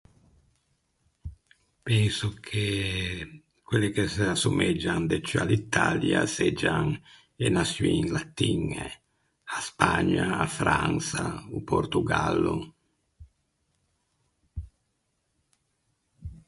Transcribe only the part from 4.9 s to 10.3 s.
de ciù à l’Italia seggian e naçioin latiñe: a Spagna,